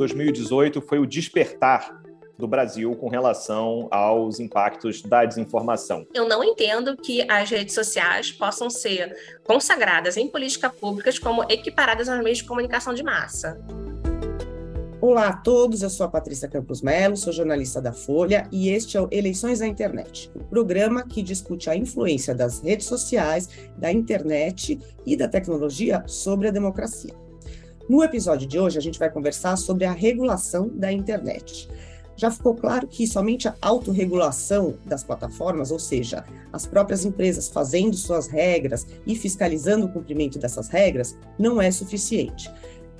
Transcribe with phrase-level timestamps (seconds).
[0.00, 2.02] 2018 foi o despertar
[2.38, 6.06] do Brasil com relação aos impactos da desinformação.
[6.14, 12.08] Eu não entendo que as redes sociais possam ser consagradas em políticas públicas como equiparadas
[12.08, 13.60] aos meios de comunicação de massa.
[15.02, 18.96] Olá a todos, eu sou a Patrícia Campos Melo, sou jornalista da Folha e este
[18.96, 23.50] é o Eleições na Internet, o um programa que discute a influência das redes sociais,
[23.76, 27.29] da internet e da tecnologia sobre a democracia.
[27.90, 31.68] No episódio de hoje, a gente vai conversar sobre a regulação da internet.
[32.14, 37.96] Já ficou claro que somente a autorregulação das plataformas, ou seja, as próprias empresas fazendo
[37.96, 42.48] suas regras e fiscalizando o cumprimento dessas regras, não é suficiente.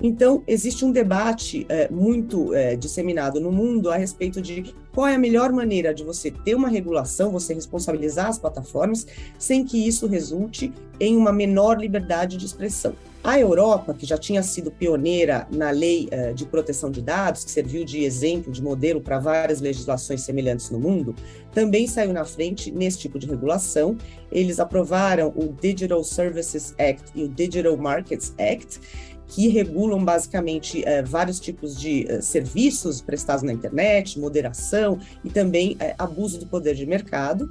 [0.01, 5.15] Então, existe um debate é, muito é, disseminado no mundo a respeito de qual é
[5.15, 9.07] a melhor maneira de você ter uma regulação, você responsabilizar as plataformas,
[9.39, 12.93] sem que isso resulte em uma menor liberdade de expressão.
[13.23, 17.51] A Europa, que já tinha sido pioneira na lei uh, de proteção de dados, que
[17.51, 21.13] serviu de exemplo, de modelo para várias legislações semelhantes no mundo,
[21.53, 23.95] também saiu na frente nesse tipo de regulação.
[24.31, 28.79] Eles aprovaram o Digital Services Act e o Digital Markets Act,
[29.27, 35.77] que regulam basicamente uh, vários tipos de uh, serviços prestados na internet, moderação e também
[35.95, 37.47] abuso do poder de mercado.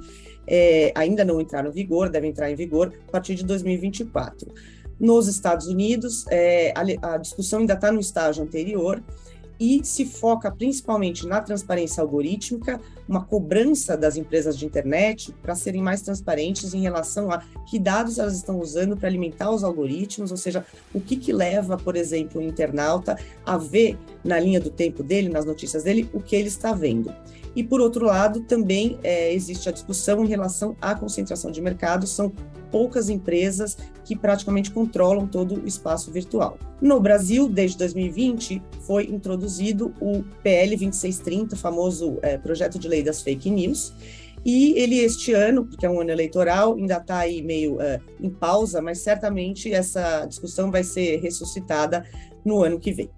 [0.95, 4.53] ainda não entraram em vigor, devem entrar em vigor a partir de 2024.
[5.01, 9.01] Nos Estados Unidos, é, a, a discussão ainda está no estágio anterior
[9.59, 15.81] e se foca principalmente na transparência algorítmica, uma cobrança das empresas de internet para serem
[15.81, 20.37] mais transparentes em relação a que dados elas estão usando para alimentar os algoritmos, ou
[20.37, 20.63] seja,
[20.93, 25.29] o que, que leva, por exemplo, o internauta a ver na linha do tempo dele,
[25.29, 27.11] nas notícias dele, o que ele está vendo.
[27.55, 32.05] E, por outro lado, também é, existe a discussão em relação à concentração de mercado,
[32.05, 32.31] são
[32.71, 36.57] poucas empresas que praticamente controlam todo o espaço virtual.
[36.81, 43.03] No Brasil, desde 2020, foi introduzido o PL 2630, o famoso é, projeto de lei
[43.03, 43.93] das fake news,
[44.43, 48.29] e ele, este ano, porque é um ano eleitoral, ainda está aí meio uh, em
[48.29, 52.03] pausa, mas certamente essa discussão vai ser ressuscitada
[52.43, 53.09] no ano que vem.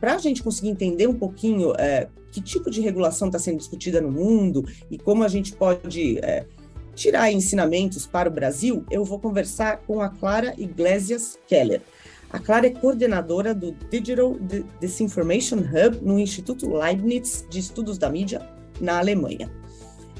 [0.00, 4.00] Para a gente conseguir entender um pouquinho uh, que tipo de regulação está sendo discutida
[4.00, 6.55] no mundo e como a gente pode uh,
[6.96, 11.82] tirar ensinamentos para o Brasil, eu vou conversar com a Clara Iglesias Keller.
[12.30, 14.34] A Clara é coordenadora do Digital
[14.80, 18.48] Disinformation Hub no Instituto Leibniz de Estudos da Mídia,
[18.80, 19.52] na Alemanha.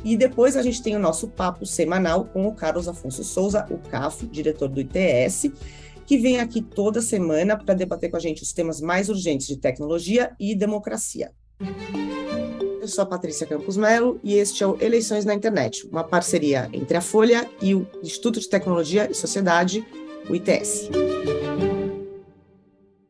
[0.04, 3.78] E depois a gente tem o nosso papo semanal com o Carlos Afonso Souza, o
[3.78, 5.50] CAF, diretor do ITS,
[6.06, 9.56] que vem aqui toda semana para debater com a gente os temas mais urgentes de
[9.56, 11.32] tecnologia e democracia.
[12.86, 16.70] Eu sou a Patrícia Campos Melo e este é o Eleições na Internet, uma parceria
[16.72, 19.84] entre a Folha e o Instituto de Tecnologia e Sociedade,
[20.30, 20.88] o ITS.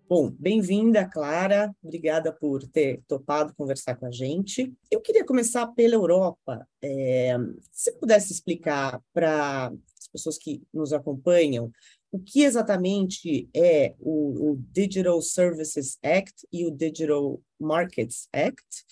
[0.09, 1.77] Bom, bem-vinda, Clara.
[1.85, 4.73] Obrigada por ter topado conversar com a gente.
[4.91, 6.67] Eu queria começar pela Europa.
[6.83, 7.37] É,
[7.71, 11.71] se pudesse explicar para as pessoas que nos acompanham
[12.11, 18.87] o que exatamente é o, o Digital Services Act e o Digital Markets Act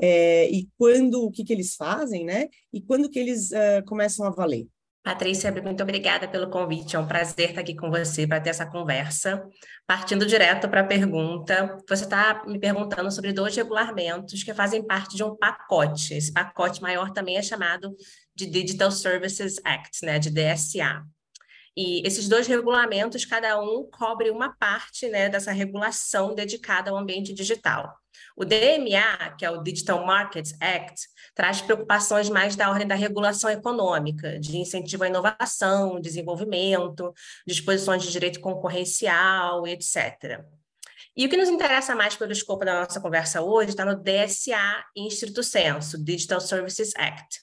[0.00, 2.48] é, e quando, o que, que eles fazem, né?
[2.72, 4.66] E quando que eles uh, começam a valer.
[5.04, 6.96] Patrícia, muito obrigada pelo convite.
[6.96, 9.46] É um prazer estar aqui com você para ter essa conversa.
[9.86, 15.14] Partindo direto para a pergunta, você está me perguntando sobre dois regulamentos que fazem parte
[15.14, 16.14] de um pacote.
[16.14, 17.94] Esse pacote maior também é chamado
[18.34, 21.04] de Digital Services Act, né, de DSA.
[21.76, 27.32] E esses dois regulamentos, cada um cobre uma parte né, dessa regulação dedicada ao ambiente
[27.32, 27.92] digital.
[28.36, 33.50] O DMA, que é o Digital Markets Act, traz preocupações mais da ordem da regulação
[33.50, 37.12] econômica, de incentivo à inovação, desenvolvimento,
[37.46, 40.44] disposições de direito concorrencial, etc.
[41.16, 44.84] E o que nos interessa mais pelo escopo da nossa conversa hoje está no DSA
[44.96, 47.40] em estrito senso, Digital Services Act,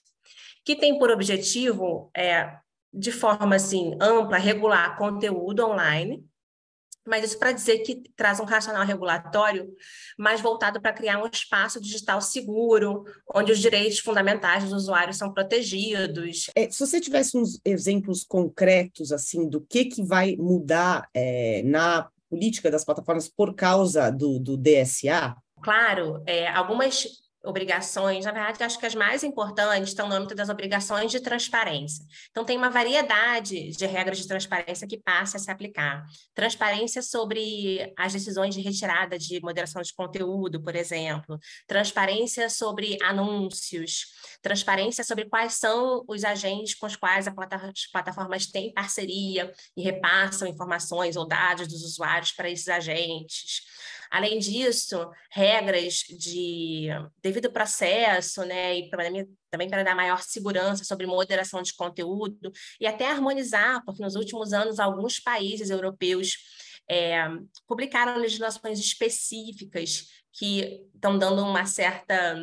[0.66, 2.54] que tem por objetivo, é,
[2.94, 6.26] de forma assim ampla, regular conteúdo online,
[7.06, 9.68] mas isso para dizer que traz um racional regulatório
[10.18, 13.04] mais voltado para criar um espaço digital seguro,
[13.34, 16.50] onde os direitos fundamentais dos usuários são protegidos.
[16.56, 22.08] É, se você tivesse uns exemplos concretos assim do que, que vai mudar é, na
[22.30, 25.36] política das plataformas por causa do, do DSA?
[25.62, 30.50] Claro, é, algumas obrigações, na verdade, acho que as mais importantes estão no âmbito das
[30.50, 32.06] obrigações de transparência.
[32.30, 36.06] Então, tem uma variedade de regras de transparência que passa a se aplicar.
[36.36, 44.06] Transparência sobre as decisões de retirada de moderação de conteúdo, por exemplo, transparência sobre anúncios,
[44.42, 47.34] transparência sobre quais são os agentes com os quais as
[47.92, 53.62] plataformas têm parceria e repassam informações ou dados dos usuários para esses agentes
[54.12, 56.90] Além disso, regras de
[57.24, 58.90] devido processo, né, e
[59.50, 64.52] também para dar maior segurança sobre moderação de conteúdo e até harmonizar, porque nos últimos
[64.52, 66.36] anos alguns países europeus
[66.90, 67.26] é,
[67.66, 72.36] publicaram legislações específicas que estão dando uma certa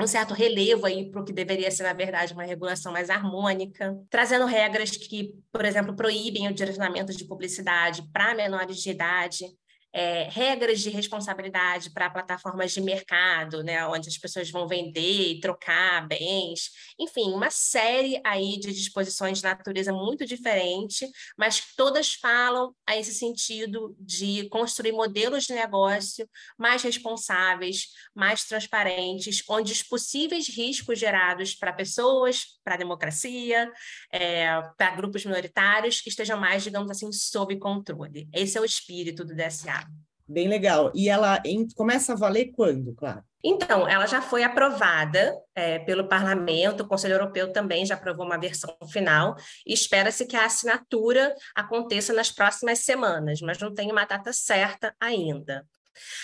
[0.00, 3.98] um certo relevo aí para o que deveria ser, na verdade, uma regulação mais harmônica,
[4.08, 9.44] trazendo regras que, por exemplo, proíbem o direcionamento de publicidade para menores de idade,
[9.92, 15.40] é, regras de responsabilidade para plataformas de mercado, né, onde as pessoas vão vender e
[15.40, 22.74] trocar bens, enfim, uma série aí de disposições de natureza muito diferente, mas todas falam
[22.86, 30.48] a esse sentido de construir modelos de negócio mais responsáveis, mais transparentes, onde os possíveis
[30.48, 33.70] riscos gerados para pessoas, para a democracia,
[34.12, 38.28] é, para grupos minoritários estejam mais, digamos assim, sob controle.
[38.32, 39.87] Esse é o espírito do DSA.
[40.28, 40.92] Bem legal.
[40.94, 43.22] E ela em, começa a valer quando, claro?
[43.42, 48.38] Então, ela já foi aprovada é, pelo Parlamento, o Conselho Europeu também já aprovou uma
[48.38, 54.04] versão final, e espera-se que a assinatura aconteça nas próximas semanas, mas não tem uma
[54.04, 55.64] data certa ainda.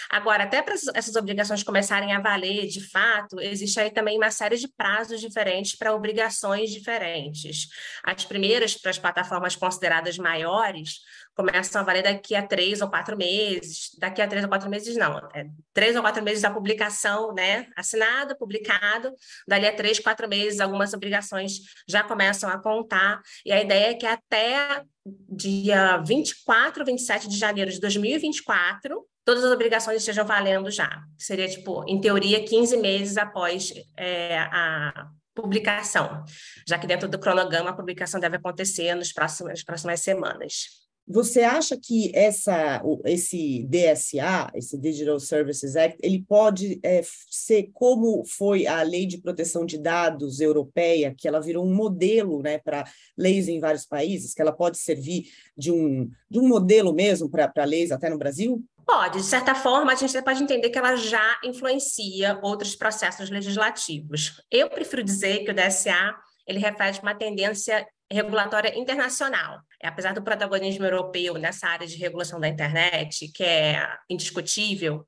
[0.09, 4.57] Agora, até para essas obrigações começarem a valer de fato, existe aí também uma série
[4.57, 7.69] de prazos diferentes para obrigações diferentes.
[8.05, 11.01] As primeiras, para as plataformas consideradas maiores,
[11.35, 13.91] começam a valer daqui a três ou quatro meses.
[13.99, 15.19] Daqui a três ou quatro meses, não.
[15.35, 17.67] É três ou quatro meses da publicação, né?
[17.77, 19.13] Assinado, publicado.
[19.47, 23.21] Dali a três, quatro meses, algumas obrigações já começam a contar.
[23.45, 24.83] E a ideia é que até
[25.29, 31.03] dia 24, 27 de janeiro de 2024, todas as obrigações estejam valendo já.
[31.19, 36.25] Seria, tipo, em teoria, 15 meses após é, a publicação,
[36.67, 40.84] já que dentro do cronograma a publicação deve acontecer nos próximos, nas próximas semanas.
[41.07, 48.25] Você acha que essa, esse DSA, esse Digital Services Act, ele pode é, ser como
[48.25, 52.85] foi a Lei de Proteção de Dados europeia, que ela virou um modelo né, para
[53.19, 57.65] leis em vários países, que ela pode servir de um, de um modelo mesmo para
[57.65, 58.65] leis até no Brasil?
[58.87, 64.43] Pode, de certa forma, a gente pode entender que ela já influencia outros processos legislativos.
[64.51, 66.15] Eu prefiro dizer que o DSA
[66.47, 69.61] ele reflete uma tendência regulatória internacional.
[69.83, 75.07] É, apesar do protagonismo europeu nessa área de regulação da internet, que é indiscutível,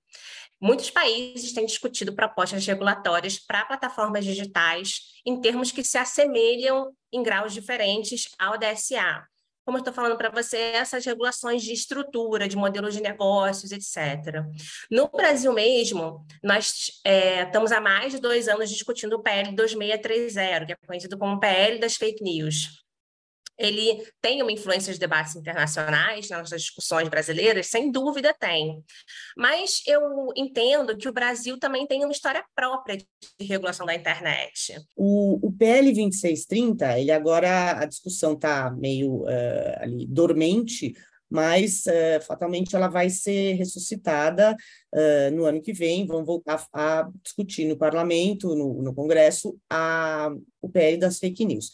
[0.60, 7.22] muitos países têm discutido propostas regulatórias para plataformas digitais em termos que se assemelham em
[7.22, 9.24] graus diferentes ao DSA
[9.66, 14.44] como eu estou falando para você, essas regulações de estrutura, de modelos de negócios, etc.
[14.88, 20.66] No Brasil mesmo, nós é, estamos há mais de dois anos discutindo o PL 2630,
[20.66, 22.85] que é conhecido como PL das fake news
[23.58, 27.68] ele tem uma influência de debates internacionais nas discussões brasileiras?
[27.68, 28.82] Sem dúvida tem.
[29.36, 30.00] Mas eu
[30.36, 34.76] entendo que o Brasil também tem uma história própria de regulação da internet.
[34.94, 40.94] O, o PL 2630, ele agora, a discussão está meio uh, ali dormente,
[41.28, 44.56] mas uh, fatalmente ela vai ser ressuscitada
[44.94, 50.30] uh, no ano que vem, vão voltar a discutir no parlamento, no, no Congresso, a,
[50.60, 51.70] o PL das fake news.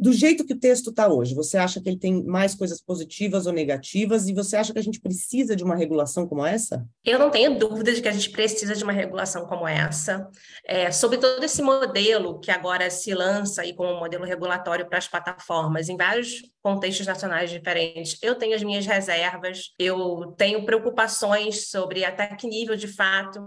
[0.00, 3.46] Do jeito que o texto está hoje, você acha que ele tem mais coisas positivas
[3.46, 4.28] ou negativas?
[4.28, 6.86] E você acha que a gente precisa de uma regulação como essa?
[7.04, 10.26] Eu não tenho dúvida de que a gente precisa de uma regulação como essa.
[10.66, 14.96] É, sobre todo esse modelo que agora se lança aí como um modelo regulatório para
[14.96, 21.70] as plataformas em vários contextos nacionais diferentes, eu tenho as minhas reservas, eu tenho preocupações
[21.70, 23.40] sobre até que nível, de fato,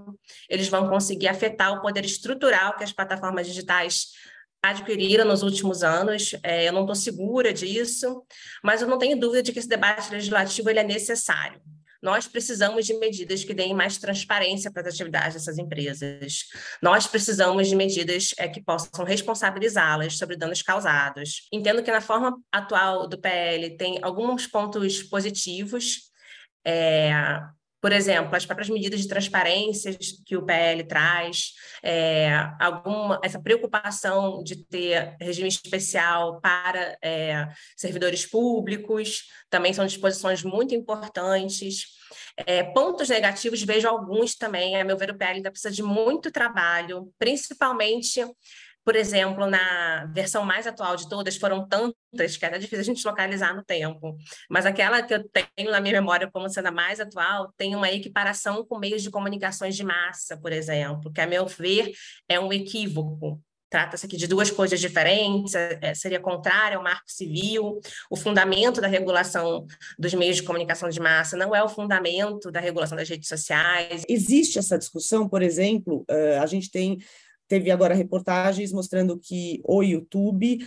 [0.48, 4.07] eles vão conseguir afetar o poder estrutural que as plataformas digitais
[4.63, 6.34] adquiriram nos últimos anos.
[6.41, 8.24] É, eu não estou segura disso,
[8.63, 11.62] mas eu não tenho dúvida de que esse debate legislativo ele é necessário.
[12.01, 16.50] Nós precisamos de medidas que deem mais transparência para as atividades dessas empresas.
[16.82, 21.48] Nós precisamos de medidas é, que possam responsabilizá-las sobre danos causados.
[21.51, 26.12] Entendo que na forma atual do PL tem alguns pontos positivos.
[26.65, 27.13] É,
[27.84, 29.94] por exemplo, as próprias medidas de transparência
[30.25, 31.52] que o PL traz,
[31.84, 40.46] é, alguma, essa preocupação de ter regime especial para é, servidores públicos, também são disposições
[40.46, 41.88] muito importantes.
[42.38, 46.32] É, pontos negativos, vejo alguns também, a meu ver, o PL ainda precisa de muito
[46.32, 48.25] trabalho, principalmente
[48.86, 53.08] por exemplo, na versão mais atual de todas, foram tantas que é difícil a gente
[53.08, 54.18] localizar no tempo.
[54.50, 57.90] Mas aquela que eu tenho na minha memória como sendo a mais atual, tem uma
[57.90, 61.92] equiparação com meios de comunicações de massa, por exemplo, que, a meu ver,
[62.28, 63.42] é um equívoco.
[63.74, 68.88] trata-se aqui de duas coisas diferentes, é, seria contrário ao marco civil, o fundamento da
[68.88, 69.66] regulação
[69.98, 74.04] dos meios de comunicação de massa não é o fundamento da regulação das redes sociais.
[74.08, 76.06] Existe essa discussão, por exemplo,
[76.40, 77.00] a gente tem
[77.47, 80.59] teve agora reportagens mostrando que o YouTube,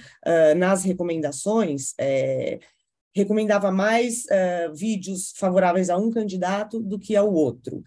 [0.56, 2.58] nas recomendações, é,
[3.14, 4.24] recomendava mais
[4.74, 7.82] vídeos favoráveis a um candidato do que ao outro.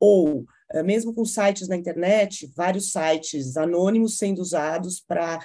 [0.00, 5.40] Ou eh, mesmo com sites na internet, vários sites anônimos sendo usados para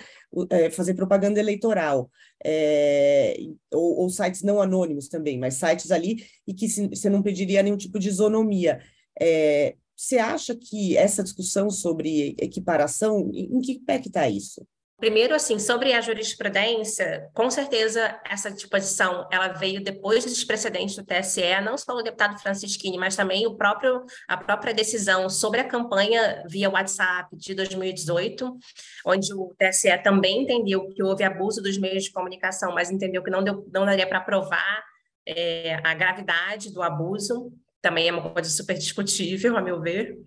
[0.50, 2.10] é, fazer propaganda eleitoral,
[2.44, 3.36] é,
[3.72, 7.78] ou, ou, sites não anônimos também, mas sites ali e que você não pediria nenhum
[7.78, 8.82] tipo de isonomia.
[9.20, 14.66] É, você acha que essa discussão sobre equiparação, em que pé que está isso?
[15.04, 21.04] Primeiro, assim, sobre a jurisprudência, com certeza essa disposição ela veio depois dos precedentes do
[21.04, 25.68] TSE, não só o deputado Francisquini, mas também o próprio, a própria decisão sobre a
[25.68, 28.58] campanha via WhatsApp de 2018,
[29.06, 33.32] onde o TSE também entendeu que houve abuso dos meios de comunicação, mas entendeu que
[33.32, 34.86] não, deu, não daria para provar
[35.28, 37.52] é, a gravidade do abuso,
[37.84, 40.18] também é uma coisa super discutível, a meu ver.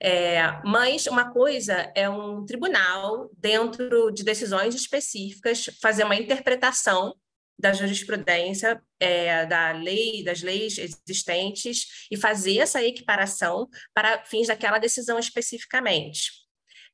[0.00, 7.14] É, mas uma coisa é um tribunal, dentro de decisões específicas, fazer uma interpretação
[7.58, 14.78] da jurisprudência, é, da lei, das leis existentes e fazer essa equiparação para fins daquela
[14.78, 16.30] decisão especificamente.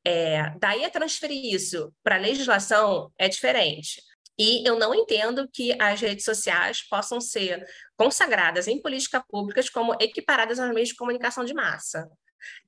[0.06, 4.00] É, daí a transferir isso para a legislação é diferente.
[4.38, 7.64] E eu não entendo que as redes sociais possam ser
[7.96, 12.10] consagradas em políticas públicas como equiparadas aos meios de comunicação de massa.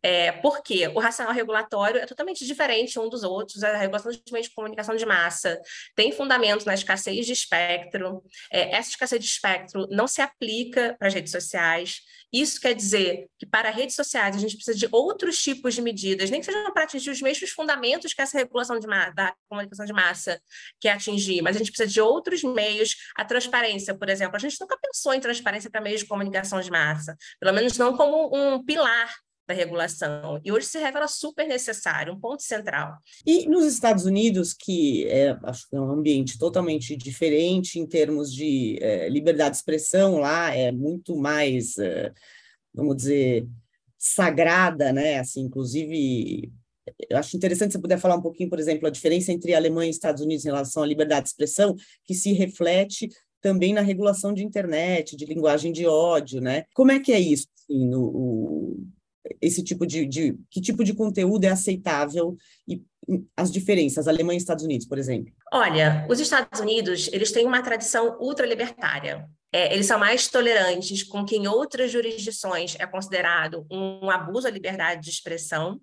[0.03, 4.49] É, porque o racional regulatório é totalmente diferente um dos outros, a regulação dos meios
[4.49, 5.61] de comunicação de massa
[5.95, 11.09] tem fundamento na escassez de espectro, é, essa escassez de espectro não se aplica para
[11.09, 12.03] as redes sociais,
[12.33, 16.31] isso quer dizer que para redes sociais a gente precisa de outros tipos de medidas,
[16.31, 18.79] nem que sejam para atingir os mesmos fundamentos que essa regulação
[19.15, 20.41] da comunicação de massa
[20.81, 24.57] quer atingir, mas a gente precisa de outros meios, a transparência, por exemplo, a gente
[24.61, 28.65] nunca pensou em transparência para meios de comunicação de massa, pelo menos não como um
[28.65, 29.13] pilar
[29.47, 30.41] da regulação.
[30.45, 32.99] E hoje se revela super necessário, um ponto central.
[33.25, 38.33] E nos Estados Unidos, que é, acho que é um ambiente totalmente diferente em termos
[38.33, 42.13] de é, liberdade de expressão, lá é muito mais, é,
[42.75, 43.47] vamos dizer,
[43.97, 45.21] sagrada, né?
[45.21, 46.53] Assim, inclusive,
[47.09, 49.91] eu acho interessante você puder falar um pouquinho, por exemplo, a diferença entre Alemanha e
[49.91, 53.09] Estados Unidos em relação à liberdade de expressão, que se reflete
[53.41, 56.65] também na regulação de internet, de linguagem de ódio, né?
[56.75, 57.47] Como é que é isso?
[57.57, 58.77] Assim, no,
[59.41, 62.83] esse tipo de, de, que tipo de conteúdo é aceitável e
[63.37, 65.33] as diferenças Alemanha e Estados Unidos, por exemplo?
[65.53, 69.29] Olha, os Estados Unidos eles têm uma tradição ultralibertária.
[69.53, 74.51] É, eles são mais tolerantes com que em outras jurisdições é considerado um abuso à
[74.51, 75.81] liberdade de expressão.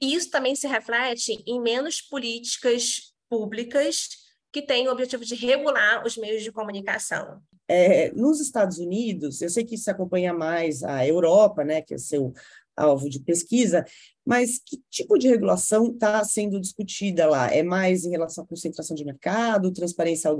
[0.00, 4.08] E isso também se reflete em menos políticas públicas
[4.52, 7.40] que têm o objetivo de regular os meios de comunicação.
[7.70, 11.98] É, nos Estados Unidos, eu sei que isso acompanha mais a Europa, né, que é
[11.98, 12.32] seu
[12.78, 13.84] alvo de pesquisa,
[14.24, 17.52] mas que tipo de regulação está sendo discutida lá?
[17.52, 20.30] É mais em relação à concentração de mercado, transparência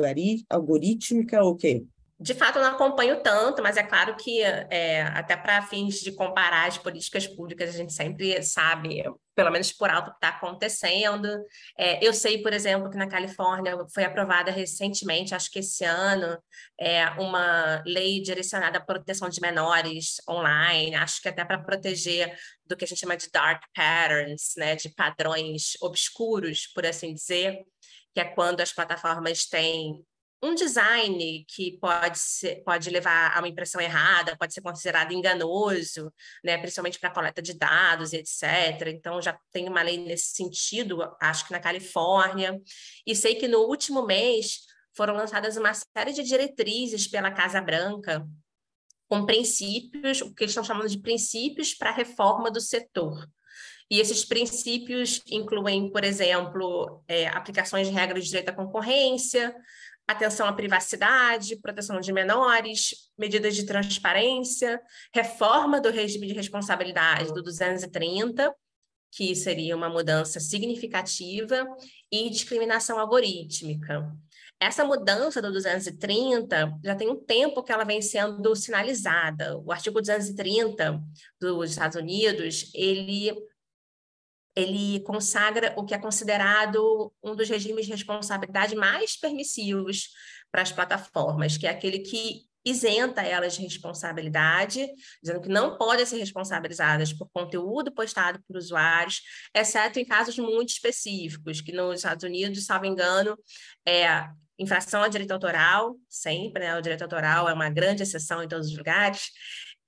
[0.50, 1.84] algorítmica ou o quê?
[2.20, 6.10] De fato, eu não acompanho tanto, mas é claro que, é, até para fins de
[6.10, 9.04] comparar as políticas públicas, a gente sempre sabe,
[9.36, 11.28] pelo menos por alto, o que está acontecendo.
[11.78, 16.36] É, eu sei, por exemplo, que na Califórnia foi aprovada recentemente, acho que esse ano,
[16.76, 22.76] é, uma lei direcionada à proteção de menores online, acho que até para proteger do
[22.76, 27.64] que a gente chama de dark patterns, né, de padrões obscuros, por assim dizer,
[28.12, 30.04] que é quando as plataformas têm
[30.42, 36.12] um design que pode, ser, pode levar a uma impressão errada, pode ser considerado enganoso,
[36.44, 38.88] né, principalmente para coleta de dados, etc.
[38.88, 42.60] Então, já tem uma lei nesse sentido, acho que na Califórnia.
[43.06, 44.60] E sei que no último mês
[44.96, 48.26] foram lançadas uma série de diretrizes pela Casa Branca
[49.08, 53.26] com princípios, o que eles estão chamando de princípios para a reforma do setor.
[53.90, 59.54] E esses princípios incluem, por exemplo, é, aplicações de regras de direito à concorrência,
[60.08, 64.80] atenção à privacidade, proteção de menores, medidas de transparência,
[65.14, 68.52] reforma do regime de responsabilidade do 230,
[69.12, 71.66] que seria uma mudança significativa,
[72.10, 74.10] e discriminação algorítmica.
[74.58, 79.58] Essa mudança do 230 já tem um tempo que ela vem sendo sinalizada.
[79.58, 81.00] O artigo 230
[81.40, 83.32] dos Estados Unidos, ele
[84.58, 90.08] ele consagra o que é considerado um dos regimes de responsabilidade mais permissivos
[90.50, 94.84] para as plataformas, que é aquele que isenta elas de responsabilidade,
[95.22, 99.22] dizendo que não podem ser responsabilizadas por conteúdo postado por usuários,
[99.54, 103.38] exceto em casos muito específicos, que nos Estados Unidos, salvo engano,
[103.86, 104.26] é
[104.58, 106.76] infração à direito autoral, sempre, né?
[106.76, 109.30] O direito autoral é uma grande exceção em todos os lugares,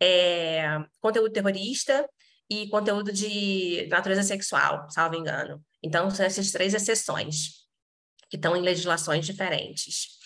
[0.01, 2.09] é, conteúdo terrorista
[2.51, 5.63] e conteúdo de natureza sexual, salvo engano.
[5.83, 7.61] Então, são essas três exceções
[8.29, 10.21] que estão em legislações diferentes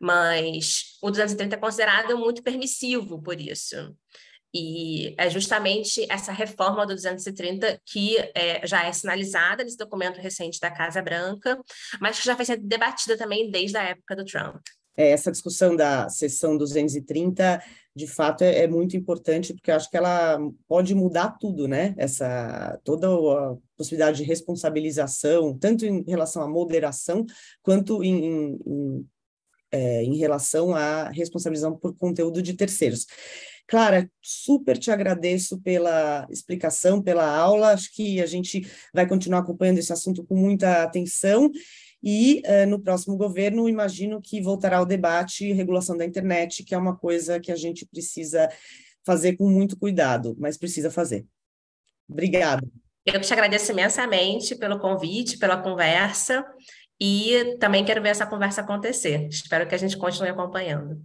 [0.00, 3.96] mas o 230 é considerado muito permissivo por isso.
[4.54, 10.58] E é justamente essa reforma do 230 que é, já é sinalizada nesse documento recente
[10.58, 11.58] da Casa Branca,
[12.00, 14.62] mas que já foi sendo debatida também desde a época do Trump.
[14.98, 17.62] É, essa discussão da sessão 230,
[17.94, 21.94] de fato, é, é muito importante, porque eu acho que ela pode mudar tudo, né?
[21.96, 27.24] Essa, toda a possibilidade de responsabilização, tanto em relação à moderação,
[27.62, 29.08] quanto em, em, em
[29.70, 33.06] é, em relação à responsabilização por conteúdo de terceiros.
[33.66, 37.72] Clara, super te agradeço pela explicação, pela aula.
[37.72, 41.50] Acho que a gente vai continuar acompanhando esse assunto com muita atenção.
[42.02, 46.78] E uh, no próximo governo, imagino que voltará ao debate regulação da internet, que é
[46.78, 48.48] uma coisa que a gente precisa
[49.04, 51.26] fazer com muito cuidado, mas precisa fazer.
[52.08, 52.66] Obrigada.
[53.04, 56.44] Eu te agradeço imensamente pelo convite, pela conversa.
[57.00, 59.28] E também quero ver essa conversa acontecer.
[59.28, 61.00] Espero que a gente continue acompanhando.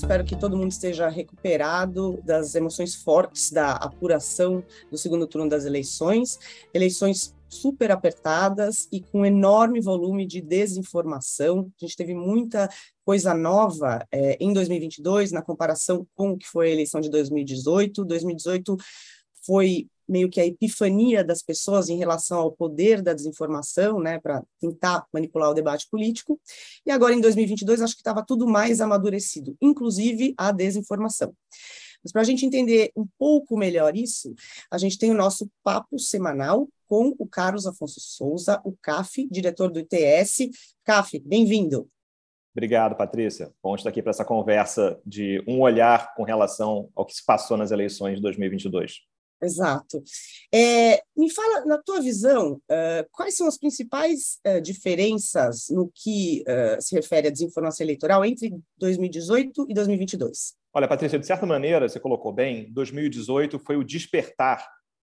[0.00, 5.66] Espero que todo mundo esteja recuperado das emoções fortes da apuração do segundo turno das
[5.66, 6.38] eleições.
[6.72, 11.70] Eleições super apertadas e com enorme volume de desinformação.
[11.78, 12.66] A gente teve muita
[13.04, 18.02] coisa nova é, em 2022 na comparação com o que foi a eleição de 2018.
[18.02, 18.78] 2018
[19.44, 24.42] foi meio que a epifania das pessoas em relação ao poder da desinformação, né, para
[24.60, 26.40] tentar manipular o debate político.
[26.84, 31.32] E agora, em 2022, acho que estava tudo mais amadurecido, inclusive a desinformação.
[32.02, 34.34] Mas para a gente entender um pouco melhor isso,
[34.70, 39.70] a gente tem o nosso papo semanal com o Carlos Afonso Souza, o CAF, diretor
[39.70, 40.48] do ITS.
[40.84, 41.88] CAF, bem-vindo.
[42.52, 43.52] Obrigado, Patrícia.
[43.62, 47.56] Bom estar aqui para essa conversa de um olhar com relação ao que se passou
[47.56, 49.09] nas eleições de 2022.
[49.42, 50.02] Exato.
[50.52, 56.42] É, me fala, na tua visão, uh, quais são as principais uh, diferenças no que
[56.42, 60.54] uh, se refere à desinformação eleitoral entre 2018 e 2022?
[60.72, 64.64] Olha, Patrícia, de certa maneira, você colocou bem, 2018 foi o despertar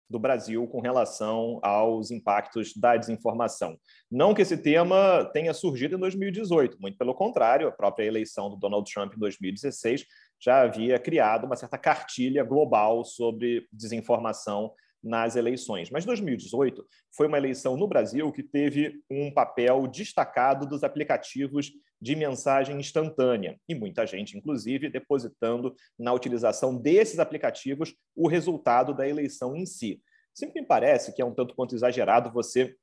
[0.08, 3.78] do Brasil com relação aos impactos da desinformação.
[4.10, 8.56] Não que esse tema tenha surgido em 2018, muito pelo contrário, a própria eleição do
[8.56, 10.04] Donald Trump em 2016
[10.44, 15.90] já havia criado uma certa cartilha global sobre desinformação nas eleições.
[15.90, 22.14] Mas 2018 foi uma eleição no Brasil que teve um papel destacado dos aplicativos de
[22.14, 29.56] mensagem instantânea e muita gente, inclusive, depositando na utilização desses aplicativos o resultado da eleição
[29.56, 30.02] em si.
[30.34, 32.74] Sempre me parece que é um tanto quanto exagerado você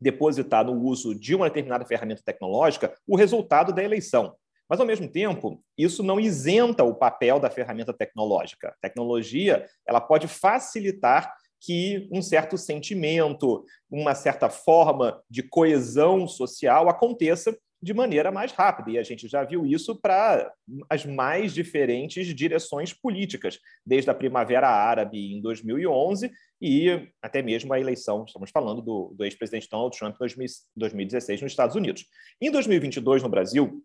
[0.00, 4.36] depositar no uso de uma determinada ferramenta tecnológica o resultado da eleição.
[4.68, 8.68] Mas, ao mesmo tempo, isso não isenta o papel da ferramenta tecnológica.
[8.68, 16.88] A tecnologia ela pode facilitar que um certo sentimento, uma certa forma de coesão social
[16.88, 18.90] aconteça de maneira mais rápida.
[18.90, 20.52] E a gente já viu isso para
[20.90, 27.80] as mais diferentes direções políticas, desde a Primavera Árabe em 2011 e até mesmo a
[27.80, 32.04] eleição, estamos falando do, do ex-presidente Donald Trump em 2016 nos Estados Unidos.
[32.40, 33.82] Em 2022, no Brasil,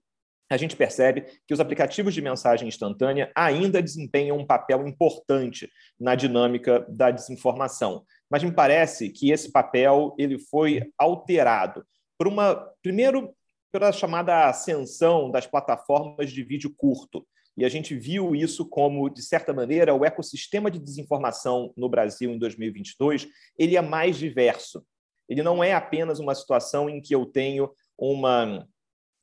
[0.50, 6.16] a gente percebe que os aplicativos de mensagem instantânea ainda desempenham um papel importante na
[6.16, 8.06] dinâmica da desinformação.
[8.30, 11.86] Mas me parece que esse papel ele foi alterado
[12.18, 13.34] por uma, primeiro,
[13.72, 17.26] pela chamada ascensão das plataformas de vídeo curto.
[17.58, 22.32] E a gente viu isso como, de certa maneira, o ecossistema de desinformação no Brasil
[22.32, 23.28] em 2022
[23.58, 24.84] ele é mais diverso.
[25.28, 28.68] Ele não é apenas uma situação em que eu tenho uma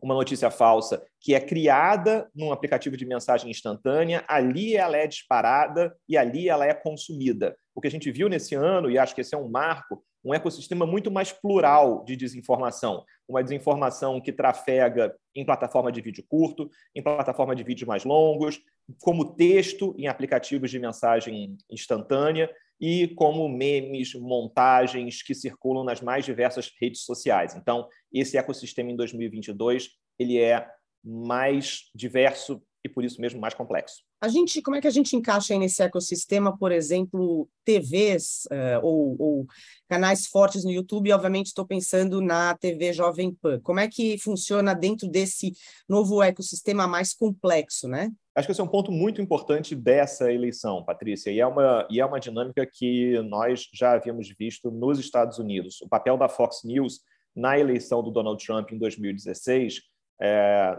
[0.03, 5.95] uma notícia falsa que é criada num aplicativo de mensagem instantânea, ali ela é disparada
[6.09, 7.57] e ali ela é consumida.
[7.75, 10.35] O que a gente viu nesse ano, e acho que esse é um marco, um
[10.35, 13.05] ecossistema muito mais plural de desinformação.
[13.29, 18.61] Uma desinformação que trafega em plataforma de vídeo curto, em plataforma de vídeos mais longos,
[19.01, 26.25] como texto em aplicativos de mensagem instantânea e como memes, montagens que circulam nas mais
[26.25, 27.55] diversas redes sociais.
[27.55, 30.67] Então, esse ecossistema em 2022 ele é
[31.03, 34.03] mais diverso e por isso mesmo mais complexo.
[34.21, 38.81] A gente, como é que a gente encaixa nesse ecossistema, por exemplo, TVs uh, eh,
[38.83, 39.47] ou, ou,
[39.89, 41.13] canais fortes no YouTube?
[41.13, 43.61] Obviamente, estou pensando na TV Jovem Pan.
[43.61, 45.53] Como é que funciona dentro desse
[45.89, 48.11] novo ecossistema mais complexo, né?
[48.35, 52.01] Acho que esse é um ponto muito importante dessa eleição, Patrícia, e é uma, e
[52.01, 55.81] é uma dinâmica que nós já havíamos visto nos Estados Unidos.
[55.83, 57.01] O papel da Fox News
[57.35, 59.83] na eleição do Donald Trump em 2016
[60.21, 60.79] é,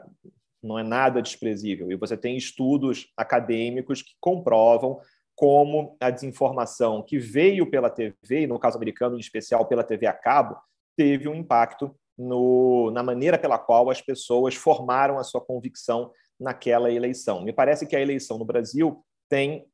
[0.61, 1.91] não é nada desprezível.
[1.91, 4.99] E você tem estudos acadêmicos que comprovam
[5.35, 10.13] como a desinformação que veio pela TV, no caso americano em especial pela TV a
[10.13, 10.55] cabo,
[10.95, 16.91] teve um impacto no, na maneira pela qual as pessoas formaram a sua convicção naquela
[16.91, 17.43] eleição.
[17.43, 19.65] Me parece que a eleição no Brasil tem,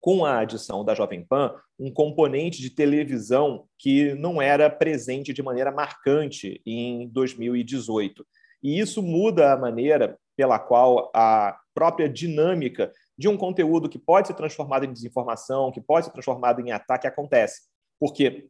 [0.00, 5.42] com a adição da Jovem Pan, um componente de televisão que não era presente de
[5.42, 8.26] maneira marcante em 2018.
[8.62, 14.28] E isso muda a maneira pela qual a própria dinâmica de um conteúdo que pode
[14.28, 17.62] ser transformado em desinformação, que pode ser transformado em ataque, acontece.
[17.98, 18.48] Porque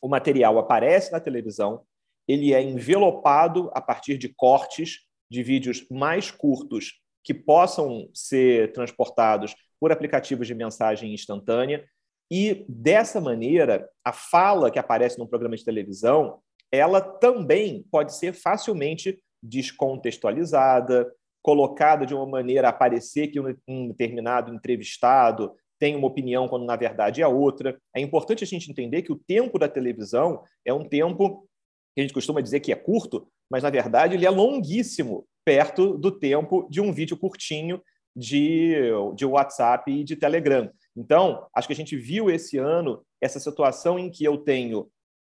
[0.00, 1.82] o material aparece na televisão,
[2.28, 9.54] ele é envelopado a partir de cortes de vídeos mais curtos que possam ser transportados
[9.80, 11.84] por aplicativos de mensagem instantânea.
[12.30, 18.32] E dessa maneira, a fala que aparece num programa de televisão, ela também pode ser
[18.32, 21.10] facilmente descontextualizada,
[21.42, 26.76] colocada de uma maneira a parecer que um determinado entrevistado tem uma opinião quando na
[26.76, 27.78] verdade é outra.
[27.94, 31.46] É importante a gente entender que o tempo da televisão é um tempo
[31.94, 35.96] que a gente costuma dizer que é curto, mas na verdade ele é longuíssimo perto
[35.96, 37.80] do tempo de um vídeo curtinho
[38.14, 40.70] de, de WhatsApp e de Telegram.
[40.96, 44.90] Então, acho que a gente viu esse ano essa situação em que eu tenho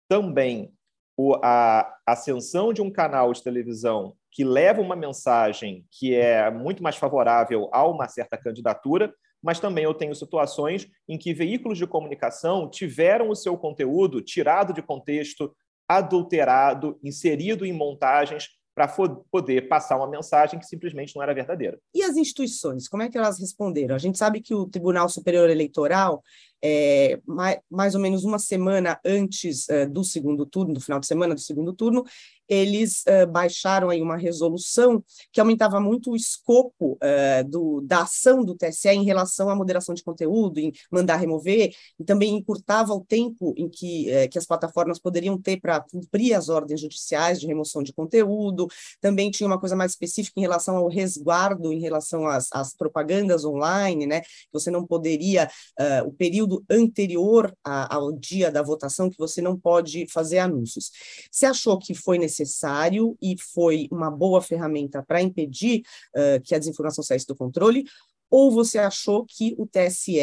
[0.09, 0.73] também
[1.43, 6.97] a ascensão de um canal de televisão que leva uma mensagem que é muito mais
[6.97, 12.71] favorável a uma certa candidatura, mas também eu tenho situações em que veículos de comunicação
[12.71, 15.55] tiveram o seu conteúdo tirado de contexto,
[15.87, 18.89] adulterado, inserido em montagens para
[19.31, 21.79] poder passar uma mensagem que simplesmente não era verdadeira.
[21.95, 23.95] E as instituições, como é que elas responderam?
[23.95, 26.23] A gente sabe que o Tribunal Superior Eleitoral
[26.65, 31.07] é, mais, mais, ou menos uma semana antes uh, do segundo turno, do final de
[31.07, 32.05] semana do segundo turno,
[32.53, 38.45] eles uh, baixaram aí uma resolução que aumentava muito o escopo uh, do, da ação
[38.45, 43.05] do TSE em relação à moderação de conteúdo, em mandar remover, e também encurtava o
[43.05, 47.83] tempo em que, que as plataformas poderiam ter para cumprir as ordens judiciais de remoção
[47.83, 48.69] de conteúdo,
[49.01, 53.45] também tinha uma coisa mais específica em relação ao resguardo, em relação às, às propagandas
[53.45, 55.49] online, né, você não poderia,
[56.05, 60.91] o período período anterior a, ao dia da votação que você não pode fazer anúncios.
[61.31, 62.42] Você achou que foi necessário
[63.21, 65.83] e foi uma boa ferramenta para impedir
[66.17, 67.85] uh, que a desinformação saísse do controle?
[68.33, 70.17] Ou você achou que o TSE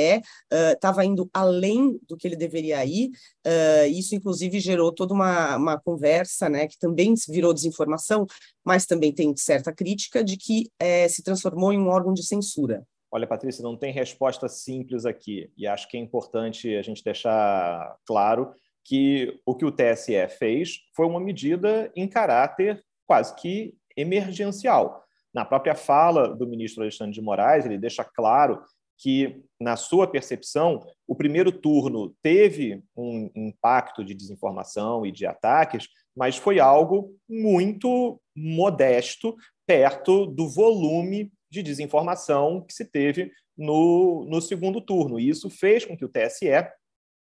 [0.74, 3.12] estava uh, indo além do que ele deveria ir?
[3.46, 8.26] Uh, isso, inclusive, gerou toda uma, uma conversa, né, que também virou desinformação,
[8.66, 12.84] mas também tem certa crítica de que eh, se transformou em um órgão de censura.
[13.12, 17.96] Olha, Patrícia, não tem resposta simples aqui, e acho que é importante a gente deixar
[18.06, 18.52] claro
[18.86, 25.04] que o que o TSE fez foi uma medida em caráter quase que emergencial.
[25.34, 28.62] Na própria fala do ministro Alexandre de Moraes, ele deixa claro
[28.98, 35.88] que, na sua percepção, o primeiro turno teve um impacto de desinformação e de ataques,
[36.16, 44.42] mas foi algo muito modesto perto do volume de desinformação que se teve no, no
[44.42, 45.20] segundo turno.
[45.20, 46.50] E isso fez com que o TSE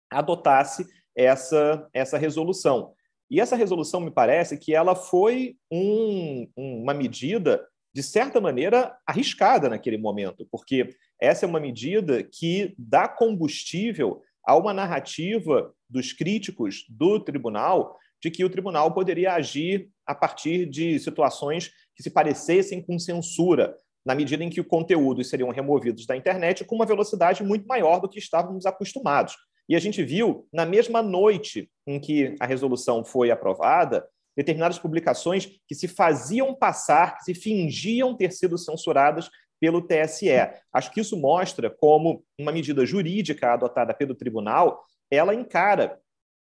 [0.10, 2.94] adotasse essa, essa resolução.
[3.30, 9.70] E essa resolução, me parece que ela foi um, uma medida, de certa maneira, arriscada
[9.70, 16.86] naquele momento, porque essa é uma medida que dá combustível a uma narrativa dos críticos
[16.90, 22.82] do tribunal de que o tribunal poderia agir a partir de situações que se parecessem
[22.82, 23.76] com censura,
[24.06, 28.00] na medida em que os conteúdos seriam removidos da internet com uma velocidade muito maior
[28.00, 29.36] do que estávamos acostumados.
[29.68, 35.60] E a gente viu, na mesma noite em que a resolução foi aprovada, determinadas publicações
[35.68, 40.30] que se faziam passar, que se fingiam ter sido censuradas pelo TSE.
[40.72, 46.00] Acho que isso mostra como uma medida jurídica adotada pelo tribunal, ela encara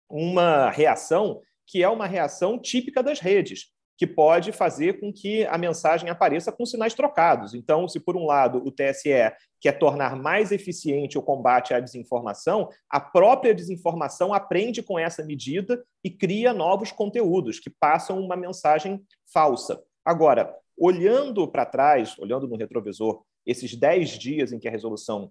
[0.09, 5.59] uma reação que é uma reação típica das redes que pode fazer com que a
[5.59, 7.53] mensagem apareça com sinais trocados.
[7.53, 12.71] Então, se por um lado o TSE quer tornar mais eficiente o combate à desinformação,
[12.89, 19.05] a própria desinformação aprende com essa medida e cria novos conteúdos que passam uma mensagem
[19.31, 19.83] falsa.
[20.03, 25.31] Agora, olhando para trás, olhando no retrovisor, esses 10 dias em que a resolução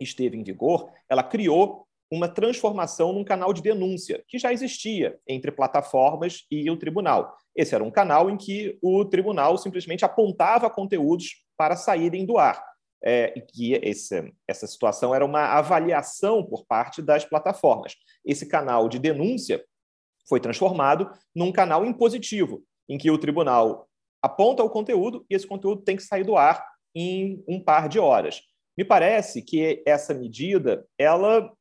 [0.00, 5.52] esteve em vigor, ela criou uma transformação num canal de denúncia que já existia entre
[5.52, 7.36] plataformas e o tribunal.
[7.60, 12.64] Esse era um canal em que o tribunal simplesmente apontava conteúdos para saírem do ar.
[13.04, 17.96] É, e que esse, essa situação era uma avaliação por parte das plataformas.
[18.24, 19.62] Esse canal de denúncia
[20.26, 23.86] foi transformado num canal impositivo, em que o tribunal
[24.22, 27.98] aponta o conteúdo e esse conteúdo tem que sair do ar em um par de
[27.98, 28.40] horas.
[28.76, 31.52] Me parece que essa medida ela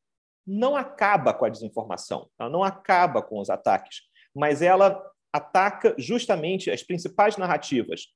[0.47, 4.01] não acaba com a desinformação, ela não acaba com os ataques,
[4.33, 5.01] mas ela
[5.33, 8.07] ataca justamente as principais narrativas,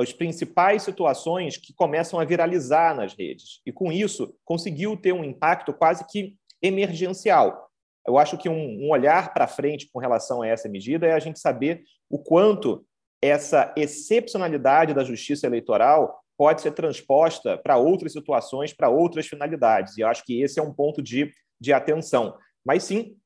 [0.00, 3.60] as principais situações que começam a viralizar nas redes.
[3.66, 7.68] E com isso, conseguiu ter um impacto quase que emergencial.
[8.06, 11.40] Eu acho que um, olhar para frente com relação a essa medida é a gente
[11.40, 12.84] saber o quanto
[13.20, 19.96] essa excepcionalidade da justiça eleitoral pode ser transposta para outras situações, para outras finalidades.
[19.98, 22.36] E eu acho que esse é um ponto de de atenção.
[22.64, 23.16] Mas sim,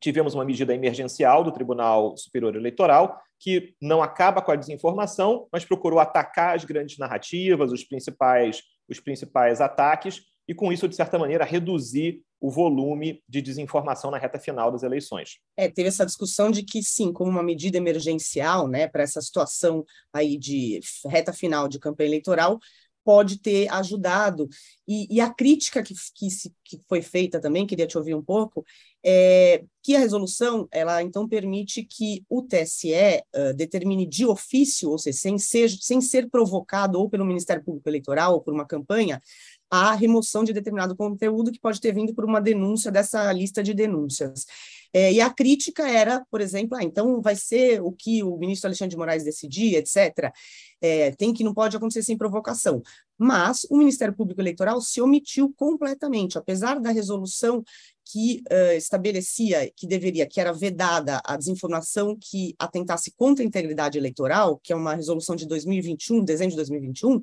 [0.00, 5.64] tivemos uma medida emergencial do Tribunal Superior Eleitoral que não acaba com a desinformação, mas
[5.64, 11.18] procurou atacar as grandes narrativas, os principais, os principais ataques, e com isso, de certa
[11.18, 15.38] maneira, reduzir o volume de desinformação na reta final das eleições.
[15.56, 19.84] É, teve essa discussão de que sim, como uma medida emergencial, né, para essa situação
[20.12, 22.58] aí de reta final de campanha eleitoral,
[23.04, 24.48] pode ter ajudado.
[24.86, 28.22] E, e a crítica que, que, se, que, foi feita também, queria te ouvir um
[28.22, 28.64] pouco,
[29.04, 34.98] é que a resolução, ela então permite que o TSE uh, determine de ofício, ou
[34.98, 39.22] seja, sem ser, sem ser provocado ou pelo Ministério Público Eleitoral ou por uma campanha,
[39.70, 43.72] a remoção de determinado conteúdo que pode ter vindo por uma denúncia dessa lista de
[43.72, 44.44] denúncias.
[44.92, 48.68] É, e a crítica era, por exemplo, ah, então vai ser o que o ministro
[48.68, 50.32] Alexandre de Moraes decidir, etc.
[50.80, 52.82] É, tem que não pode acontecer sem provocação.
[53.16, 57.62] Mas o Ministério Público Eleitoral se omitiu completamente, apesar da resolução
[58.10, 63.98] que uh, estabelecia que deveria, que era vedada a desinformação que atentasse contra a integridade
[63.98, 67.20] eleitoral, que é uma resolução de 2021, dezembro de 2021,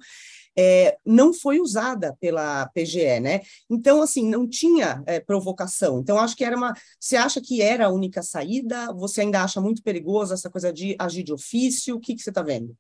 [0.58, 3.42] é, não foi usada pela PGE, né?
[3.70, 6.00] Então, assim, não tinha é, provocação.
[6.00, 6.74] Então, acho que era uma.
[7.00, 8.92] Você acha que era a única saída?
[8.94, 11.96] Você ainda acha muito perigoso essa coisa de agir de ofício?
[11.96, 12.76] O que, que você está vendo?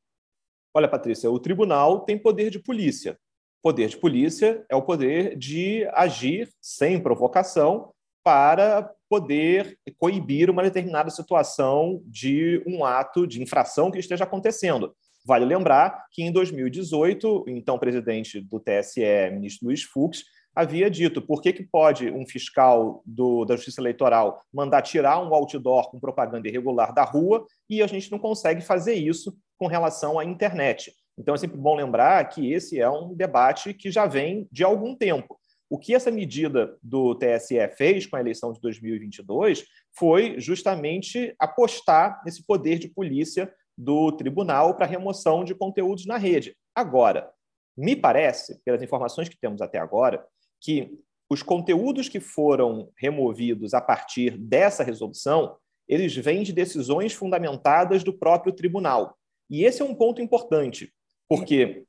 [0.73, 3.17] Olha, Patrícia, o tribunal tem poder de polícia.
[3.61, 7.91] Poder de polícia é o poder de agir sem provocação
[8.23, 14.93] para poder coibir uma determinada situação de um ato de infração que esteja acontecendo.
[15.27, 20.23] Vale lembrar que em 2018, o então presidente do TSE, ministro Luiz Fux,
[20.55, 25.33] havia dito por que, que pode um fiscal do, da Justiça Eleitoral mandar tirar um
[25.33, 30.17] outdoor com propaganda irregular da rua e a gente não consegue fazer isso com relação
[30.17, 30.93] à internet.
[31.19, 34.95] Então é sempre bom lembrar que esse é um debate que já vem de algum
[34.95, 35.37] tempo.
[35.69, 42.21] O que essa medida do TSE fez com a eleição de 2022 foi justamente apostar
[42.23, 46.55] nesse poder de polícia do tribunal para remoção de conteúdos na rede.
[46.73, 47.29] Agora,
[47.77, 50.25] me parece, pelas informações que temos até agora,
[50.59, 50.97] que
[51.29, 58.17] os conteúdos que foram removidos a partir dessa resolução, eles vêm de decisões fundamentadas do
[58.17, 59.17] próprio tribunal.
[59.49, 60.91] E esse é um ponto importante,
[61.29, 61.85] porque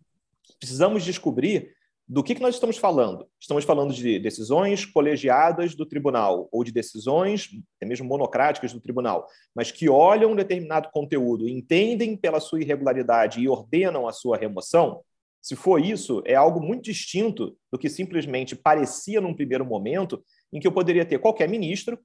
[0.58, 1.74] precisamos descobrir
[2.08, 3.28] do que, que nós estamos falando?
[3.38, 9.26] Estamos falando de decisões colegiadas do tribunal, ou de decisões, até mesmo monocráticas do tribunal,
[9.54, 15.02] mas que olham um determinado conteúdo, entendem pela sua irregularidade e ordenam a sua remoção?
[15.42, 20.58] Se for isso, é algo muito distinto do que simplesmente parecia num primeiro momento, em
[20.58, 21.98] que eu poderia ter qualquer ministro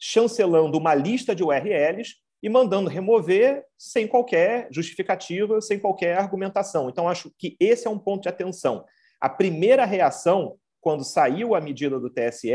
[0.00, 6.90] chancelando uma lista de URLs e mandando remover sem qualquer justificativa, sem qualquer argumentação.
[6.90, 8.84] Então, acho que esse é um ponto de atenção.
[9.24, 12.50] A primeira reação, quando saiu a medida do TSE,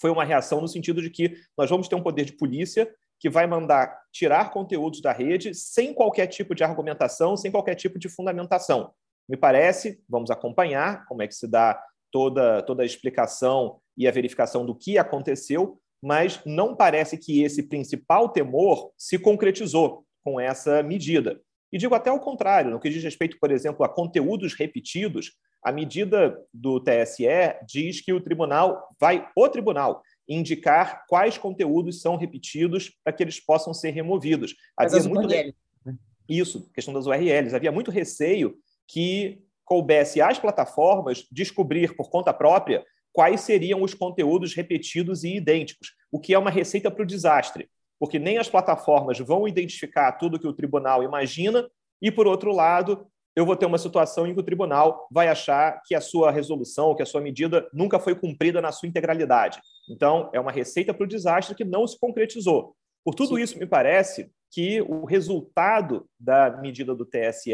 [0.00, 3.28] foi uma reação no sentido de que nós vamos ter um poder de polícia que
[3.28, 8.08] vai mandar tirar conteúdos da rede sem qualquer tipo de argumentação, sem qualquer tipo de
[8.08, 8.94] fundamentação.
[9.28, 11.78] Me parece, vamos acompanhar como é que se dá
[12.10, 17.62] toda, toda a explicação e a verificação do que aconteceu, mas não parece que esse
[17.62, 21.38] principal temor se concretizou com essa medida.
[21.70, 25.32] E digo até o contrário, no que diz respeito, por exemplo, a conteúdos repetidos,
[25.64, 27.26] a medida do TSE
[27.66, 33.40] diz que o tribunal vai, o tribunal, indicar quais conteúdos são repetidos para que eles
[33.40, 34.54] possam ser removidos.
[34.76, 35.54] Havia muito URLs.
[35.84, 35.96] Né?
[36.28, 37.54] Isso, questão das URLs.
[37.54, 44.54] Havia muito receio que coubesse às plataformas descobrir por conta própria quais seriam os conteúdos
[44.54, 49.18] repetidos e idênticos, o que é uma receita para o desastre, porque nem as plataformas
[49.18, 51.66] vão identificar tudo que o tribunal imagina
[52.02, 55.82] e, por outro lado, eu vou ter uma situação em que o tribunal vai achar
[55.84, 59.60] que a sua resolução, que a sua medida nunca foi cumprida na sua integralidade.
[59.88, 62.76] Então, é uma receita para o desastre que não se concretizou.
[63.04, 63.42] Por tudo Sim.
[63.42, 67.52] isso, me parece que o resultado da medida do TSE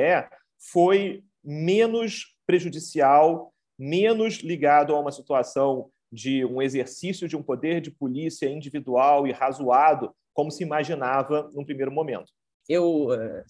[0.71, 7.90] foi menos prejudicial, menos ligado a uma situação de um exercício de um poder de
[7.90, 12.31] polícia individual e razoado, como se imaginava num primeiro momento.
[12.69, 13.43] Eu uh,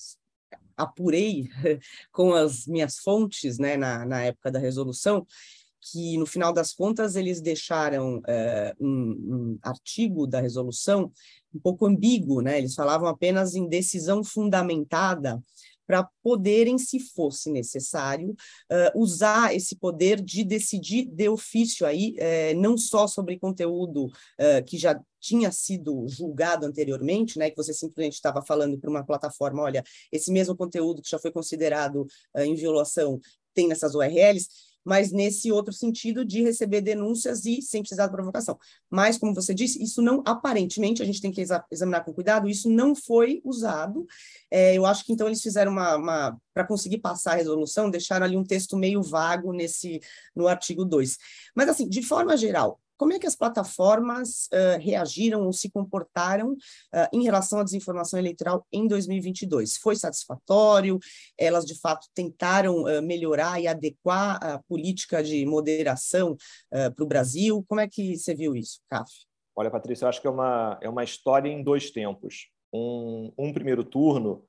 [0.77, 1.49] apurei
[2.13, 5.27] com as minhas fontes né, na, na época da resolução
[5.81, 11.11] que, no final das contas, eles deixaram uh, um, um, artigo da resolução
[11.55, 12.59] um pouco ambíguo, né?
[12.59, 15.43] Eles falavam apenas em decisão fundamentada
[15.87, 22.61] para poderem, se fosse necessário, uh, usar esse poder de decidir de ofício aí, uh,
[22.61, 24.11] não só sobre conteúdo
[24.67, 29.63] que já tinha sido julgado anteriormente, né, que você simplesmente estava falando para uma plataforma,
[29.63, 32.07] olha, esse mesmo conteúdo que já foi considerado
[32.37, 33.21] em violação
[33.55, 34.49] tem nessas URLs,
[34.85, 38.59] mas nesse outro sentido de receber denúncias e sem precisar de provocação.
[38.89, 42.69] Mas, como você disse, isso não, aparentemente, a gente tem que examinar com cuidado, isso
[42.69, 44.07] não foi usado.
[44.51, 48.27] É, eu acho que então eles fizeram uma, uma para conseguir passar a resolução, deixaram
[48.27, 50.01] ali um texto meio vago nesse
[50.35, 51.17] no artigo 2.
[51.55, 56.53] Mas, assim, de forma geral, como é que as plataformas uh, reagiram ou se comportaram
[56.53, 59.79] uh, em relação à desinformação eleitoral em 2022?
[59.79, 60.99] Foi satisfatório?
[61.39, 66.37] Elas, de fato, tentaram uh, melhorar e adequar a política de moderação
[66.71, 67.65] para o Brasil?
[67.67, 69.11] Como é que você viu isso, CAF?
[69.57, 72.51] Olha, Patrícia, eu acho que é uma, é uma história em dois tempos.
[72.71, 74.45] Um, um primeiro turno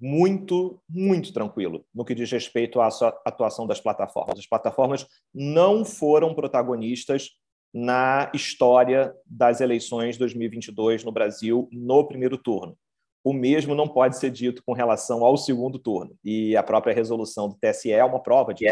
[0.00, 2.86] muito, muito tranquilo no que diz respeito à
[3.26, 4.38] atuação das plataformas.
[4.38, 7.30] As plataformas não foram protagonistas
[7.72, 12.76] na história das eleições 2022 no Brasil no primeiro turno.
[13.22, 16.16] O mesmo não pode ser dito com relação ao segundo turno.
[16.24, 18.66] E a própria resolução do TSE é uma prova de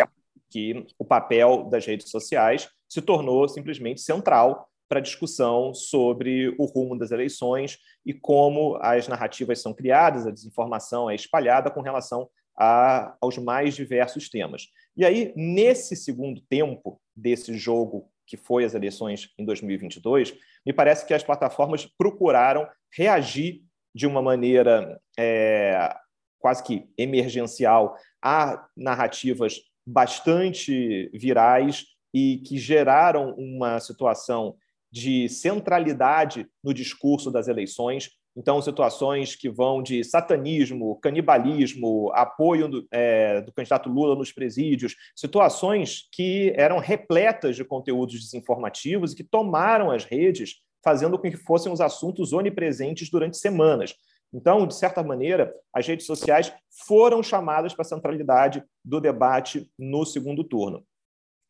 [0.51, 6.65] que o papel das redes sociais se tornou simplesmente central para a discussão sobre o
[6.65, 12.29] rumo das eleições e como as narrativas são criadas, a desinformação é espalhada com relação
[12.57, 14.69] a, aos mais diversos temas.
[14.97, 21.07] E aí, nesse segundo tempo desse jogo que foi as eleições em 2022, me parece
[21.07, 23.63] que as plataformas procuraram reagir
[23.95, 25.95] de uma maneira é,
[26.39, 34.57] quase que emergencial a narrativas bastante virais e que geraram uma situação
[34.91, 42.87] de centralidade no discurso das eleições, então, situações que vão de satanismo, canibalismo, apoio do,
[42.93, 49.25] é, do, candidato Lula nos presídios, situações que eram repletas de conteúdos desinformativos e que
[49.25, 53.95] tomaram as redes, fazendo com que fossem os assuntos onipresentes durante semanas.
[54.31, 56.53] Então, de certa maneira, as redes sociais
[56.87, 60.85] foram chamadas para a centralidade do debate no segundo turno.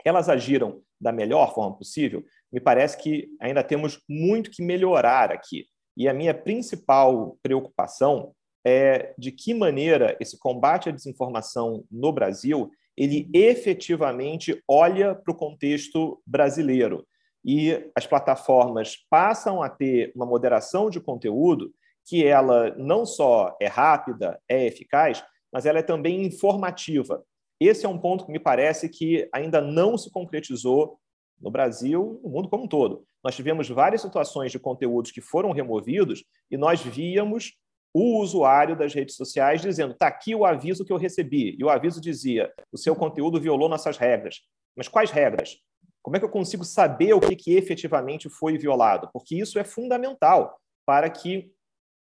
[0.04, 2.24] Elas agiram da melhor forma possível?
[2.52, 5.66] Me parece que ainda temos muito que melhorar aqui.
[5.96, 8.32] E a minha principal preocupação
[8.64, 15.36] é de que maneira esse combate à desinformação no Brasil ele efetivamente olha para o
[15.36, 17.06] contexto brasileiro
[17.44, 21.72] e as plataformas passam a ter uma moderação de conteúdo
[22.04, 27.22] que ela não só é rápida, é eficaz, mas ela é também informativa.
[27.60, 30.98] Esse é um ponto que me parece que ainda não se concretizou
[31.40, 33.06] no Brasil, no mundo como um todo.
[33.26, 37.54] Nós tivemos várias situações de conteúdos que foram removidos e nós víamos
[37.92, 41.56] o usuário das redes sociais dizendo: está aqui o aviso que eu recebi.
[41.58, 44.42] E o aviso dizia: o seu conteúdo violou nossas regras.
[44.76, 45.56] Mas quais regras?
[46.04, 49.10] Como é que eu consigo saber o que, que efetivamente foi violado?
[49.12, 51.50] Porque isso é fundamental para que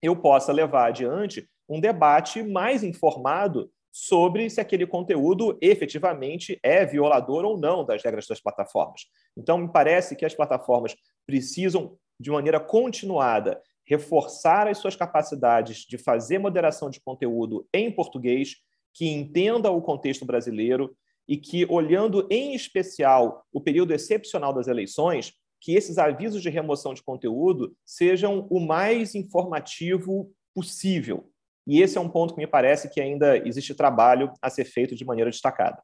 [0.01, 7.43] eu possa levar adiante um debate mais informado sobre se aquele conteúdo efetivamente é violador
[7.43, 9.01] ou não das regras das plataformas.
[9.37, 15.97] Então, me parece que as plataformas precisam, de maneira continuada, reforçar as suas capacidades de
[15.97, 18.55] fazer moderação de conteúdo em português,
[18.93, 20.95] que entenda o contexto brasileiro
[21.27, 26.93] e que, olhando em especial o período excepcional das eleições, que esses avisos de remoção
[26.93, 31.31] de conteúdo sejam o mais informativo possível,
[31.67, 34.95] e esse é um ponto que me parece que ainda existe trabalho a ser feito
[34.95, 35.81] de maneira destacada.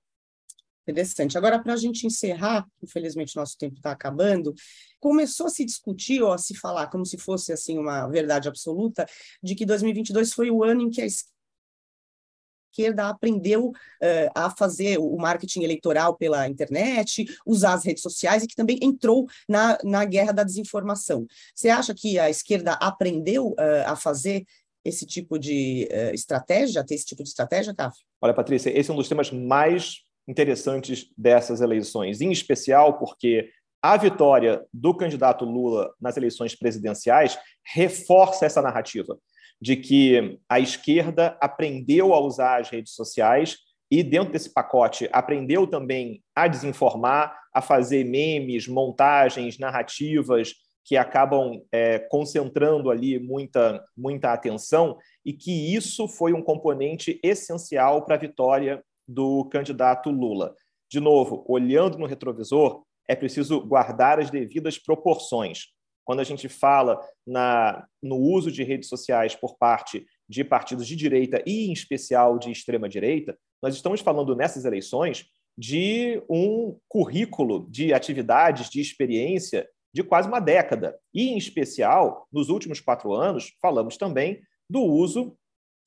[0.88, 1.38] Interessante.
[1.38, 4.56] Agora, para a gente encerrar, infelizmente nosso tempo está acabando,
[5.02, 9.06] começou a se discutir ou a se falar como se fosse assim uma verdade absoluta
[9.44, 15.18] de que 2022 foi o ano em que a esquerda aprendeu uh, a fazer o
[15.18, 20.32] marketing eleitoral pela internet, usar as redes sociais e que também entrou na, na guerra
[20.32, 21.28] da desinformação.
[21.54, 24.46] Você acha que a esquerda aprendeu uh, a fazer
[24.86, 27.98] esse tipo de uh, estratégia, ter esse tipo de estratégia, Caf?
[28.22, 33.50] Olha, Patrícia, esse é um dos temas mais interessantes dessas eleições, em especial porque
[33.82, 39.18] a vitória do candidato Lula nas eleições presidenciais reforça essa narrativa
[39.62, 43.58] de que a esquerda aprendeu a usar as redes sociais
[43.90, 50.54] e, dentro desse pacote, aprendeu também a desinformar, a fazer memes, montagens, narrativas
[50.84, 58.06] que acabam é, concentrando ali muita, muita atenção e que isso foi um componente essencial
[58.06, 60.56] para a vitória do candidato Lula.
[60.90, 65.68] De novo, olhando no retrovisor, é preciso guardar as devidas proporções.
[66.06, 70.96] Quando a gente fala na, no uso de redes sociais por parte de partidos de
[70.96, 75.26] direita e, em especial, de extrema-direita, nós estamos falando nessas eleições
[75.58, 80.98] de um currículo de atividades, de experiência de quase uma década.
[81.14, 85.36] E, em especial, nos últimos quatro anos, falamos também do uso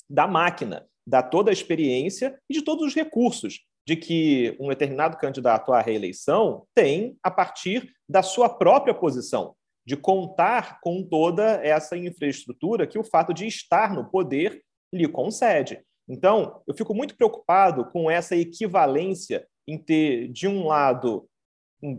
[0.08, 5.16] da máquina, da toda a experiência e de todos os recursos de que um determinado
[5.16, 11.96] candidato à reeleição tem a partir da sua própria posição de contar com toda essa
[11.96, 14.62] infraestrutura que o fato de estar no poder
[14.94, 15.82] lhe concede.
[16.08, 21.28] Então, eu fico muito preocupado com essa equivalência em ter, de um lado,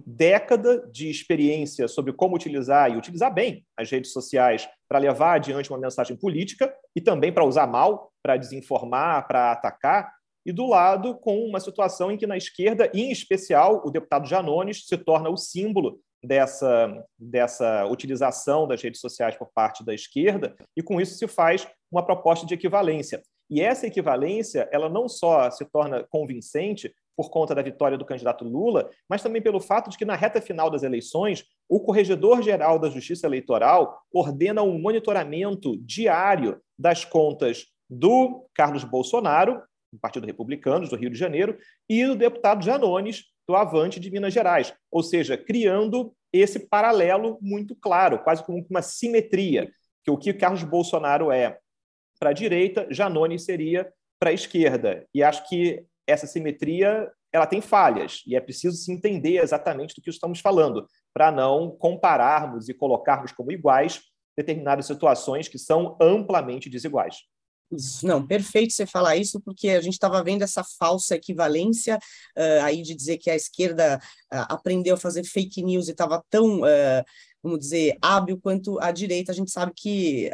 [0.05, 5.69] década de experiência sobre como utilizar e utilizar bem as redes sociais para levar adiante
[5.69, 10.11] uma mensagem política e também para usar mal, para desinformar, para atacar,
[10.45, 14.85] e do lado com uma situação em que na esquerda, em especial, o deputado Janones
[14.85, 20.83] se torna o símbolo dessa, dessa utilização das redes sociais por parte da esquerda, e
[20.83, 23.23] com isso se faz uma proposta de equivalência.
[23.49, 28.43] E essa equivalência, ela não só se torna convincente por conta da vitória do candidato
[28.43, 32.89] Lula, mas também pelo fato de que na reta final das eleições, o Corregedor-Geral da
[32.89, 40.97] Justiça Eleitoral ordena um monitoramento diário das contas do Carlos Bolsonaro, do Partido Republicano do
[40.97, 41.57] Rio de Janeiro,
[41.87, 47.73] e do deputado Janones, do Avante de Minas Gerais, ou seja, criando esse paralelo muito
[47.73, 49.71] claro, quase como uma simetria,
[50.03, 51.57] que o que Carlos Bolsonaro é
[52.19, 55.07] para a direita, Janone seria para a esquerda.
[55.15, 60.01] E acho que essa simetria ela tem falhas e é preciso se entender exatamente do
[60.01, 64.01] que estamos falando, para não compararmos e colocarmos como iguais
[64.37, 67.17] determinadas situações que são amplamente desiguais.
[67.71, 71.97] Isso, não, perfeito você falar isso, porque a gente estava vendo essa falsa equivalência
[72.37, 73.97] uh, aí de dizer que a esquerda
[74.33, 77.03] uh, aprendeu a fazer fake news e estava tão, uh,
[77.41, 79.31] vamos dizer, hábil quanto a direita.
[79.31, 80.29] A gente sabe que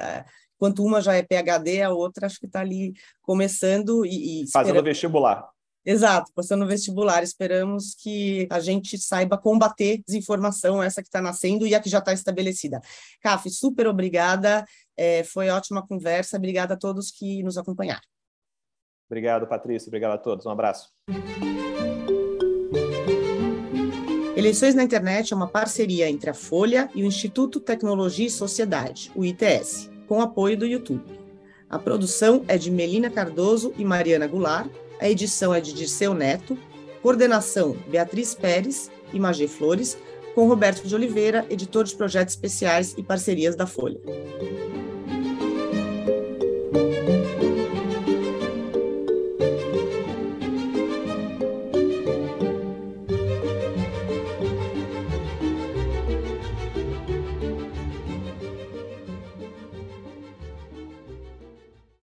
[0.58, 4.44] quanto uma já é PHD, a outra acho que está ali começando e.
[4.44, 5.48] e Fazendo vestibular.
[5.90, 7.24] Exato, passando no vestibular.
[7.24, 12.00] Esperamos que a gente saiba combater desinformação, essa que está nascendo e a que já
[12.00, 12.82] está estabelecida.
[13.22, 14.66] Caf, super obrigada.
[14.98, 16.36] É, foi ótima conversa.
[16.36, 18.02] Obrigada a todos que nos acompanharam.
[19.10, 19.88] Obrigado, Patrícia.
[19.88, 20.46] Obrigado a todos.
[20.46, 20.90] Um abraço.
[24.36, 29.10] Eleições na Internet é uma parceria entre a Folha e o Instituto Tecnologia e Sociedade,
[29.16, 31.18] o ITS, com apoio do YouTube.
[31.70, 34.70] A produção é de Melina Cardoso e Mariana Goulart
[35.00, 36.58] a edição é de Dirceu Neto,
[37.02, 39.98] coordenação Beatriz Pérez e Magê Flores,
[40.34, 44.00] com Roberto de Oliveira, editor de projetos especiais e parcerias da Folha.